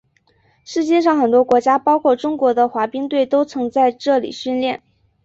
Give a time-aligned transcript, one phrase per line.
[0.65, 4.81] 世界上很多国家包括中国的滑冰队都曾在这里训练。